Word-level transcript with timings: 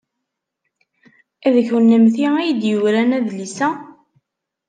D 1.53 1.55
kennemti 1.69 2.27
ay 2.39 2.51
d-yuran 2.59 3.15
adlis-a? 3.17 3.69